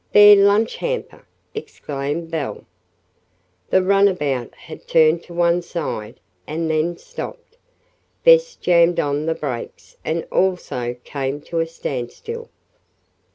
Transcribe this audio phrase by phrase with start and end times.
[0.13, 2.65] "Their lunch hamper!" exclaimed Belle.
[3.69, 7.55] The runabout had turned to one side, and then stopped.
[8.23, 12.49] Bess jammed on the brakes and also came to a standstill.